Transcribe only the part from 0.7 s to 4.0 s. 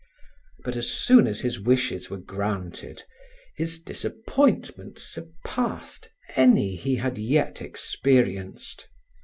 as soon as his wishes were granted, his